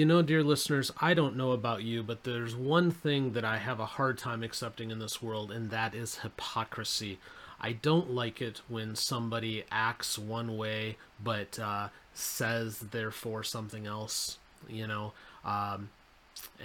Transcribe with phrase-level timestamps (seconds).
[0.00, 3.58] You know, dear listeners, I don't know about you, but there's one thing that I
[3.58, 7.18] have a hard time accepting in this world, and that is hypocrisy.
[7.60, 14.38] I don't like it when somebody acts one way but uh, says therefore something else.
[14.70, 15.12] You know,
[15.44, 15.90] um,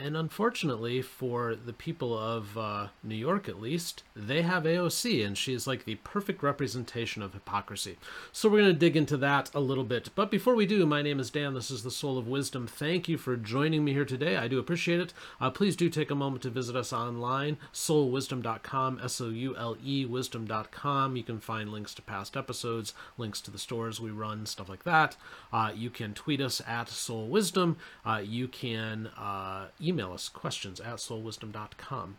[0.01, 5.37] and unfortunately for the people of uh, New York, at least, they have AOC, and
[5.37, 7.97] she is like the perfect representation of hypocrisy.
[8.31, 10.09] So we're going to dig into that a little bit.
[10.15, 11.53] But before we do, my name is Dan.
[11.53, 12.67] This is the Soul of Wisdom.
[12.67, 14.37] Thank you for joining me here today.
[14.37, 15.13] I do appreciate it.
[15.39, 19.77] Uh, please do take a moment to visit us online, soulwisdom.com, S O U L
[19.83, 21.15] E wisdom.com.
[21.15, 24.83] You can find links to past episodes, links to the stores we run, stuff like
[24.83, 25.15] that.
[25.51, 27.77] Uh, you can tweet us at Soul Wisdom.
[28.05, 32.17] Uh, you can uh, email us questions at soulwisdom.com.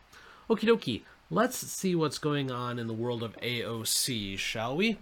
[0.49, 4.99] Okie dokie, let's see what's going on in the world of AOC, shall we?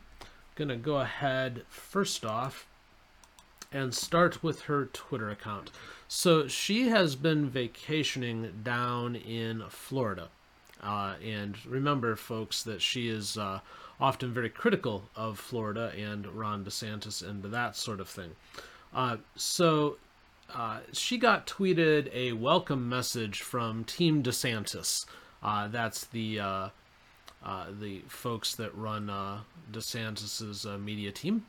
[0.54, 2.66] Gonna go ahead first off
[3.72, 5.70] and start with her Twitter account.
[6.06, 10.28] So she has been vacationing down in Florida.
[10.80, 13.60] Uh, and remember, folks, that she is uh,
[14.00, 18.36] often very critical of Florida and Ron DeSantis and that sort of thing.
[18.94, 19.96] Uh, so
[20.52, 25.06] uh, she got tweeted a welcome message from Team DeSantis.
[25.42, 26.68] Uh, that's the uh,
[27.44, 29.40] uh the folks that run uh,
[29.72, 31.46] DeSantis's uh, media team,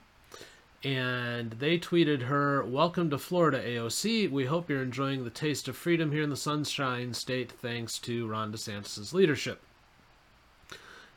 [0.83, 4.29] and they tweeted her, "Welcome to Florida, AOC.
[4.31, 8.27] We hope you're enjoying the taste of freedom here in the Sunshine State, thanks to
[8.27, 9.61] Ron DeSantis's leadership."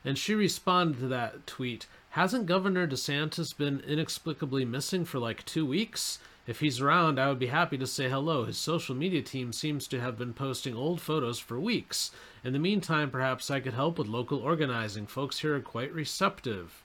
[0.05, 1.85] And she responded to that tweet.
[2.11, 6.19] Hasn't Governor DeSantis been inexplicably missing for like two weeks?
[6.49, 8.45] If he's around, I would be happy to say hello.
[8.45, 12.09] His social media team seems to have been posting old photos for weeks.
[12.43, 15.05] In the meantime, perhaps I could help with local organizing.
[15.05, 16.81] Folks here are quite receptive.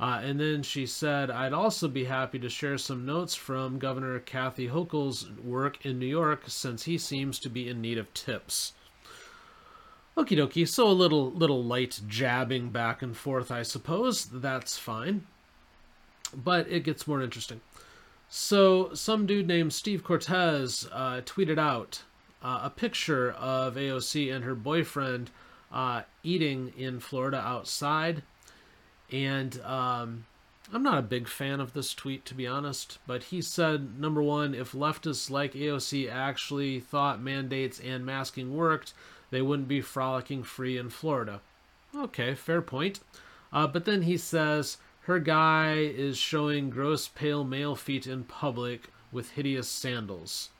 [0.00, 4.18] Uh, and then she said, I'd also be happy to share some notes from Governor
[4.20, 8.72] Kathy Hochul's work in New York since he seems to be in need of tips.
[10.16, 14.24] Okie dokie, so a little little light jabbing back and forth, I suppose.
[14.24, 15.26] That's fine.
[16.34, 17.60] But it gets more interesting.
[18.34, 22.04] So, some dude named Steve Cortes uh, tweeted out
[22.42, 25.30] uh, a picture of AOC and her boyfriend
[25.70, 28.22] uh, eating in Florida outside.
[29.10, 30.24] And um,
[30.72, 34.22] I'm not a big fan of this tweet, to be honest, but he said number
[34.22, 38.94] one, if leftists like AOC actually thought mandates and masking worked,
[39.30, 41.42] they wouldn't be frolicking free in Florida.
[41.94, 43.00] Okay, fair point.
[43.52, 48.88] Uh, but then he says, her guy is showing gross pale male feet in public
[49.10, 50.50] with hideous sandals.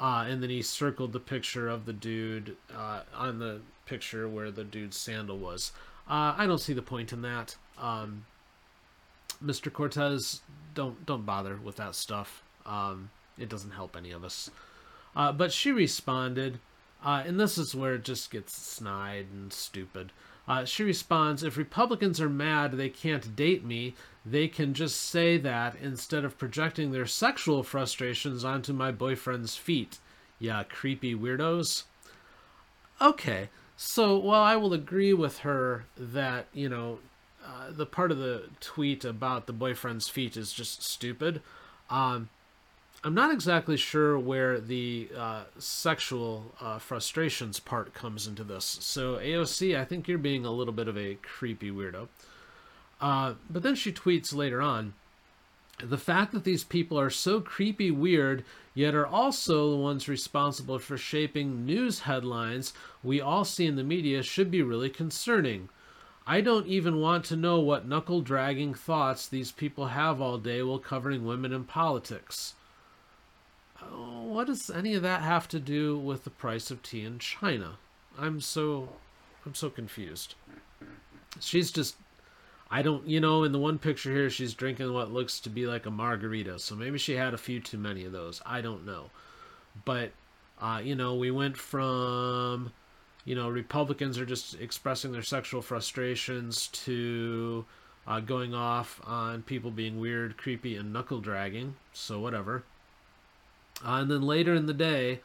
[0.00, 4.50] Uh, and then he circled the picture of the dude uh, on the picture where
[4.50, 5.72] the dude's sandal was.
[6.08, 7.56] Uh, I don't see the point in that.
[7.78, 8.26] Um,
[9.42, 9.72] Mr.
[9.72, 10.40] Cortes,
[10.74, 12.42] don't don't bother with that stuff.
[12.66, 14.50] Um, it doesn't help any of us.
[15.14, 16.58] Uh, but she responded,
[17.04, 20.12] uh, and this is where it just gets snide and stupid.
[20.46, 23.94] Uh, she responds, If Republicans are mad they can't date me,
[24.26, 29.98] they can just say that instead of projecting their sexual frustrations onto my boyfriend's feet.
[30.38, 31.84] Yeah, creepy weirdos.
[33.00, 37.00] Okay, so while I will agree with her that, you know,
[37.44, 41.42] uh, the part of the tweet about the boyfriend's feet is just stupid,
[41.90, 42.28] um,
[43.06, 48.64] I'm not exactly sure where the uh, sexual uh, frustrations part comes into this.
[48.64, 52.08] So, AOC, I think you're being a little bit of a creepy weirdo.
[53.02, 54.94] Uh, but then she tweets later on
[55.82, 58.42] the fact that these people are so creepy weird,
[58.72, 62.72] yet are also the ones responsible for shaping news headlines
[63.02, 65.68] we all see in the media, should be really concerning.
[66.26, 70.62] I don't even want to know what knuckle dragging thoughts these people have all day
[70.62, 72.54] while covering women in politics
[73.80, 77.78] what does any of that have to do with the price of tea in China?
[78.18, 78.88] I'm so
[79.44, 80.34] I'm so confused.
[81.40, 81.96] She's just
[82.70, 85.66] I don't you know in the one picture here she's drinking what looks to be
[85.66, 86.58] like a margarita.
[86.58, 88.40] So maybe she had a few too many of those.
[88.46, 89.10] I don't know.
[89.84, 90.12] But
[90.60, 92.72] uh, you know, we went from
[93.24, 97.64] you know, Republicans are just expressing their sexual frustrations to
[98.06, 101.74] uh, going off on people being weird, creepy, and knuckle dragging.
[101.92, 102.64] So whatever.
[103.84, 105.20] Uh, and then later in the day,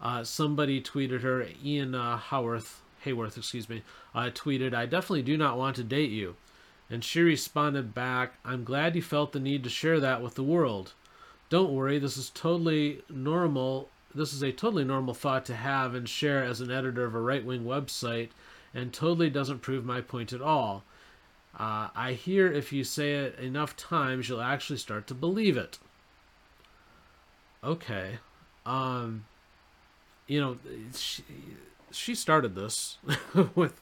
[0.00, 3.82] uh, somebody tweeted her, Ian uh, Howarth, Hayworth, excuse me,
[4.14, 6.36] uh, tweeted, I definitely do not want to date you.
[6.90, 10.42] And she responded back, I'm glad you felt the need to share that with the
[10.42, 10.92] world.
[11.48, 13.88] Don't worry, this is totally normal.
[14.14, 17.20] This is a totally normal thought to have and share as an editor of a
[17.20, 18.28] right wing website,
[18.74, 20.84] and totally doesn't prove my point at all.
[21.58, 25.78] Uh, I hear if you say it enough times, you'll actually start to believe it
[27.62, 28.18] okay.
[28.64, 29.24] Um,
[30.26, 30.56] you know,
[30.94, 31.24] she,
[31.90, 32.98] she started this
[33.54, 33.80] with,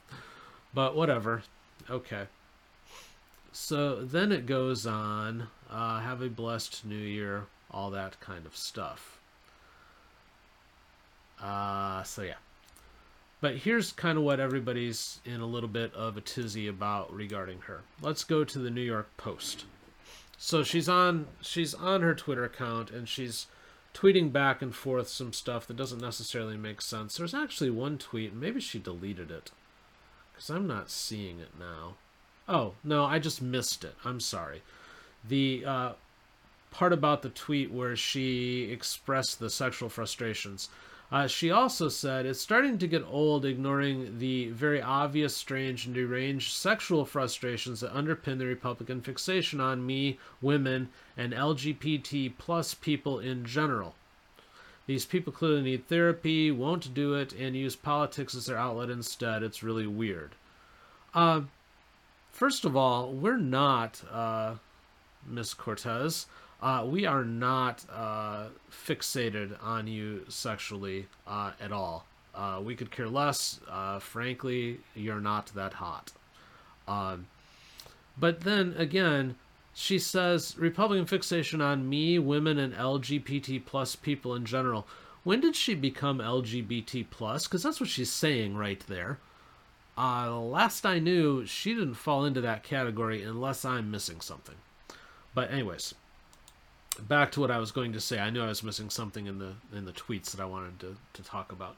[0.73, 1.43] but whatever.
[1.89, 2.23] Okay.
[3.51, 5.47] So then it goes on.
[5.69, 9.19] Uh, have a blessed new year, all that kind of stuff.
[11.41, 12.35] Uh, so yeah.
[13.39, 17.61] But here's kind of what everybody's in a little bit of a tizzy about regarding
[17.61, 17.81] her.
[18.01, 19.65] Let's go to the New York Post.
[20.37, 23.47] So she's on she's on her Twitter account and she's
[23.93, 27.17] tweeting back and forth some stuff that doesn't necessarily make sense.
[27.17, 29.51] There's actually one tweet, maybe she deleted it
[30.35, 31.95] cuz I'm not seeing it now.
[32.47, 33.95] Oh, no, I just missed it.
[34.03, 34.61] I'm sorry.
[35.27, 35.93] The uh,
[36.71, 40.69] part about the tweet where she expressed the sexual frustrations.
[41.11, 45.93] Uh, she also said, It's starting to get old ignoring the very obvious, strange, and
[45.93, 50.87] deranged sexual frustrations that underpin the Republican fixation on me, women,
[51.17, 53.95] and LGBT plus people in general.
[54.87, 59.43] These people clearly need therapy, won't do it, and use politics as their outlet instead.
[59.43, 60.31] It's really weird.
[61.13, 61.41] Uh,
[62.31, 64.55] first of all, we're not, uh,
[65.27, 66.25] Miss Cortez.
[66.61, 72.05] Uh, we are not uh, fixated on you sexually uh, at all.
[72.35, 73.59] Uh, we could care less.
[73.69, 76.11] Uh, frankly, you're not that hot.
[76.87, 77.27] Um,
[78.17, 79.35] but then again,
[79.73, 84.87] she says Republican fixation on me, women, and LGBT plus people in general.
[85.23, 87.47] When did she become LGBT plus?
[87.47, 89.19] Because that's what she's saying right there.
[89.97, 94.55] Uh, last I knew, she didn't fall into that category unless I'm missing something.
[95.33, 95.93] But anyways,
[96.99, 98.19] back to what I was going to say.
[98.19, 100.97] I knew I was missing something in the in the tweets that I wanted to,
[101.13, 101.77] to talk about.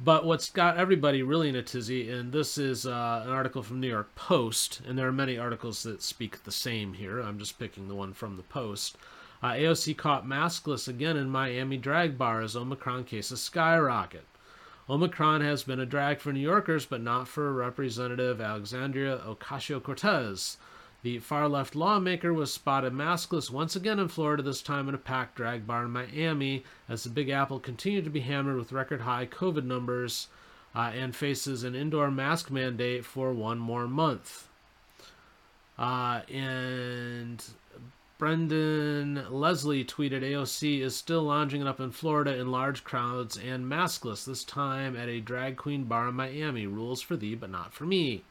[0.00, 3.80] But what's got everybody really in a tizzy, and this is uh, an article from
[3.80, 7.20] New York Post, and there are many articles that speak the same here.
[7.20, 8.96] I'm just picking the one from the Post.
[9.40, 14.24] Uh, AOC caught maskless again in Miami drag bar as Omicron cases skyrocket.
[14.88, 20.56] Omicron has been a drag for New Yorkers, but not for Representative Alexandria Ocasio Cortez.
[21.04, 24.98] The far left lawmaker was spotted maskless once again in Florida, this time in a
[24.98, 29.02] packed drag bar in Miami, as the Big Apple continued to be hammered with record
[29.02, 30.28] high COVID numbers
[30.74, 34.48] uh, and faces an indoor mask mandate for one more month.
[35.78, 37.44] Uh, and
[38.16, 43.66] Brendon Leslie tweeted AOC is still lounging it up in Florida in large crowds and
[43.66, 46.66] maskless, this time at a drag queen bar in Miami.
[46.66, 48.22] Rules for thee, but not for me.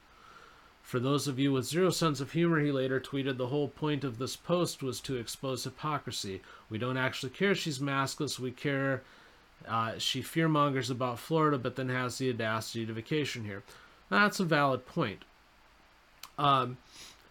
[0.84, 4.04] For those of you with zero sense of humor, he later tweeted, the whole point
[4.04, 6.42] of this post was to expose hypocrisy.
[6.70, 8.38] We don't actually care she's maskless.
[8.38, 9.02] We care
[9.68, 13.64] uh, she fearmongers about Florida, but then has the audacity to vacation here.
[14.10, 15.24] That's a valid point.
[16.38, 16.78] Um,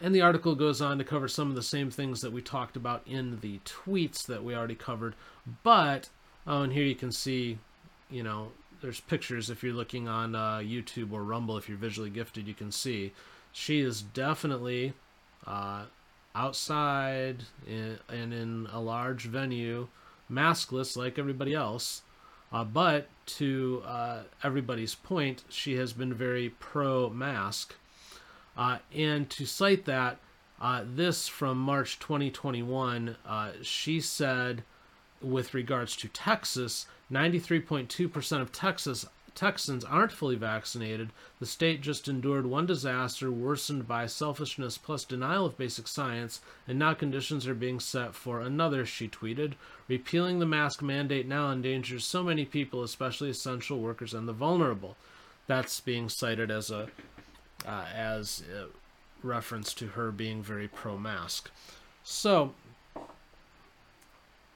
[0.00, 2.76] and the article goes on to cover some of the same things that we talked
[2.76, 5.14] about in the tweets that we already covered.
[5.62, 6.08] But,
[6.46, 7.58] oh, and here you can see,
[8.10, 11.56] you know, there's pictures if you're looking on uh, YouTube or Rumble.
[11.56, 13.12] If you're visually gifted, you can see
[13.52, 14.94] she is definitely
[15.46, 15.84] uh,
[16.34, 19.88] outside in, and in a large venue,
[20.30, 22.02] maskless like everybody else.
[22.52, 27.74] Uh, but to uh, everybody's point, she has been very pro mask.
[28.56, 30.18] Uh, and to cite that,
[30.60, 34.62] uh, this from March 2021, uh, she said,
[35.20, 41.10] with regards to Texas, 93.2% of Texas Texans aren't fully vaccinated.
[41.40, 46.78] The state just endured one disaster worsened by selfishness plus denial of basic science, and
[46.78, 49.54] now conditions are being set for another, she tweeted.
[49.88, 54.96] Repealing the mask mandate now endangers so many people, especially essential workers and the vulnerable.
[55.46, 56.88] That's being cited as a
[57.66, 58.66] uh, as a
[59.26, 61.50] reference to her being very pro mask.
[62.02, 62.54] So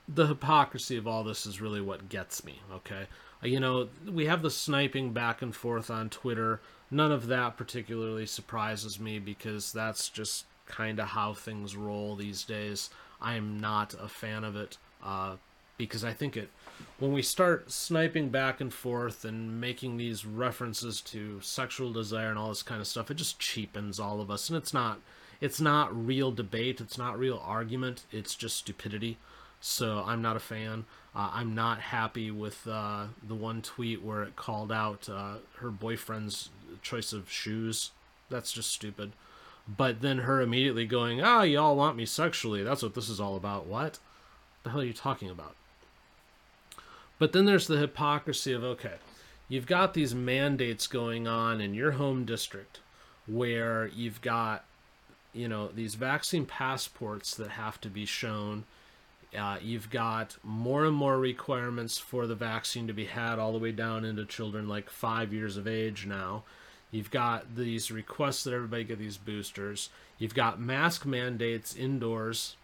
[0.08, 3.06] the hypocrisy of all this is really what gets me, okay?
[3.42, 6.60] You know, we have the sniping back and forth on Twitter.
[6.90, 12.44] None of that particularly surprises me because that's just kind of how things roll these
[12.44, 12.90] days.
[13.20, 15.36] I am not a fan of it uh,
[15.76, 16.50] because I think it,
[16.98, 22.38] when we start sniping back and forth and making these references to sexual desire and
[22.38, 24.48] all this kind of stuff, it just cheapens all of us.
[24.48, 25.00] And it's not,
[25.40, 26.80] it's not real debate.
[26.80, 28.04] It's not real argument.
[28.10, 29.18] It's just stupidity.
[29.60, 30.84] So I'm not a fan.
[31.14, 35.70] Uh, I'm not happy with uh, the one tweet where it called out uh, her
[35.70, 36.50] boyfriend's
[36.82, 37.90] choice of shoes.
[38.28, 39.12] That's just stupid.
[39.68, 42.62] But then her immediately going, "Ah, oh, y'all want me sexually.
[42.62, 43.98] That's what this is all about." What
[44.62, 45.56] the hell are you talking about?
[47.18, 48.94] But then there's the hypocrisy of okay,
[49.48, 52.80] you've got these mandates going on in your home district
[53.26, 54.64] where you've got
[55.32, 58.64] you know these vaccine passports that have to be shown
[59.36, 63.58] Uh, you've got more and more requirements for the vaccine to be had all the
[63.58, 66.44] way down into children like five years of age now.
[66.90, 69.90] You've got these requests that everybody get these boosters.
[70.18, 72.56] You've got mask mandates indoors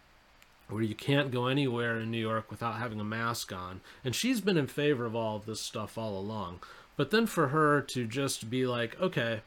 [0.69, 3.81] where you can't go anywhere in New York without having a mask on.
[4.03, 6.61] And she's been in favor of all of this stuff all along.
[6.95, 9.41] But then for her to just be like, okay,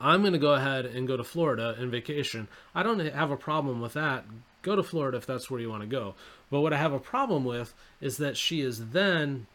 [0.00, 2.48] I'm going to go ahead and go to Florida and vacation.
[2.74, 4.24] I don't have a problem with that.
[4.62, 6.14] Go to Florida if that's where you want to go.
[6.50, 9.46] But what I have a problem with is that she is then,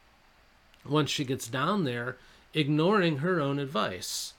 [0.86, 2.18] once she gets down there,
[2.54, 4.34] ignoring her own advice.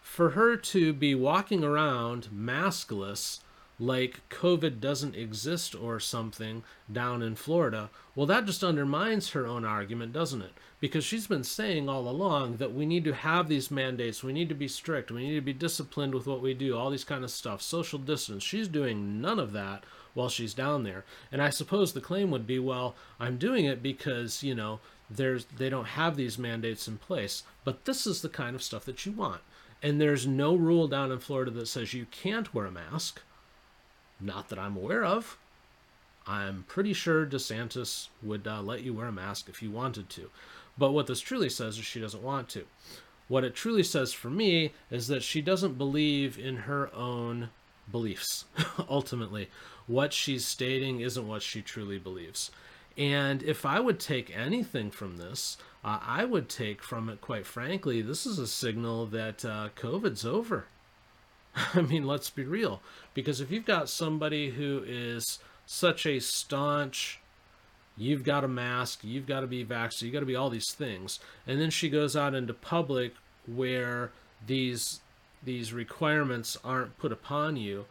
[0.00, 3.40] For her to be walking around maskless
[3.78, 9.64] like COVID doesn't exist or something down in Florida, well, that just undermines her own
[9.64, 10.52] argument, doesn't it?
[10.80, 14.48] Because she's been saying all along that we need to have these mandates, we need
[14.48, 17.24] to be strict, we need to be disciplined with what we do, all these kind
[17.24, 18.42] of stuff, social distance.
[18.42, 21.04] She's doing none of that while she's down there.
[21.30, 24.80] And I suppose the claim would be, well, I'm doing it because, you know,
[25.10, 27.42] there's they don't have these mandates in place.
[27.64, 29.42] But this is the kind of stuff that you want.
[29.82, 33.20] And there's no rule down in Florida that says you can't wear a mask
[34.20, 35.38] not that I'm aware of.
[36.26, 40.30] I'm pretty sure DeSantis would uh, let you wear a mask if you wanted to.
[40.76, 42.66] But what this truly says is she doesn't want to.
[43.28, 47.50] What it truly says for me is that she doesn't believe in her own
[47.90, 48.44] beliefs,
[48.88, 49.48] ultimately.
[49.86, 52.50] What she's stating isn't what she truly believes.
[52.96, 57.46] And if I would take anything from this, uh, I would take from it, quite
[57.46, 60.66] frankly, this is a signal that uh, COVID's over.
[61.74, 62.80] I mean, let's be real.
[63.14, 67.20] Because if you've got somebody who is such a staunch,
[67.96, 70.72] you've got a mask, you've got to be vaccinated, you've got to be all these
[70.72, 73.14] things, and then she goes out into public
[73.46, 74.10] where
[74.46, 75.00] these
[75.42, 77.86] these requirements aren't put upon you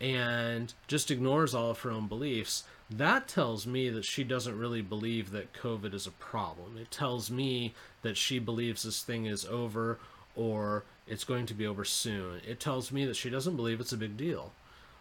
[0.00, 4.82] and just ignores all of her own beliefs, that tells me that she doesn't really
[4.82, 6.76] believe that COVID is a problem.
[6.76, 9.98] It tells me that she believes this thing is over
[10.36, 12.40] or it's going to be over soon.
[12.46, 14.52] It tells me that she doesn't believe it's a big deal.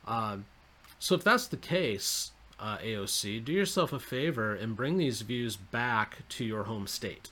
[0.07, 0.45] Um,
[1.00, 5.55] so if that's the case, uh, AOC, do yourself a favor and bring these views
[5.55, 7.29] back to your home state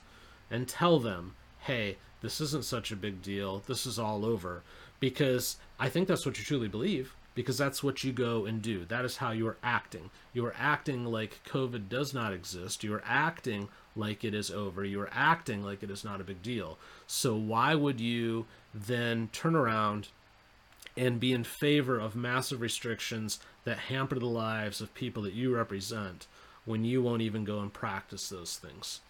[0.50, 3.62] and tell them, hey, this isn't such a big deal.
[3.66, 4.62] This is all over.
[4.98, 8.84] Because I think that's what you truly believe, because that's what you go and do.
[8.84, 10.10] That is how you are acting.
[10.34, 12.84] You are acting like COVID does not exist.
[12.84, 14.84] You are acting like it is over.
[14.84, 16.78] You are acting like it is not a big deal.
[17.06, 20.08] So why would you then turn around
[20.96, 25.54] and be in favor of massive restrictions that hamper the lives of people that you
[25.54, 26.26] represent
[26.64, 29.00] when you won't even go and practice those things?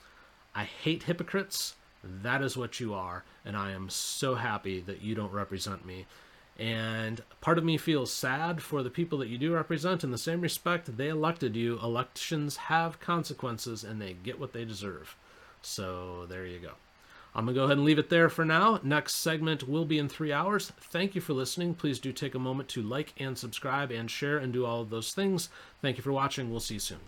[0.55, 1.75] I hate hypocrites.
[2.03, 6.07] That is what you are, and I am so happy that you don't represent me.
[6.61, 10.05] And part of me feels sad for the people that you do represent.
[10.05, 11.79] In the same respect, they elected you.
[11.83, 15.17] Elections have consequences and they get what they deserve.
[15.63, 16.73] So there you go.
[17.35, 18.79] I'm going to go ahead and leave it there for now.
[18.83, 20.71] Next segment will be in three hours.
[20.81, 21.75] Thank you for listening.
[21.75, 24.91] Please do take a moment to like and subscribe and share and do all of
[24.91, 25.49] those things.
[25.81, 26.51] Thank you for watching.
[26.51, 26.99] We'll see you soon.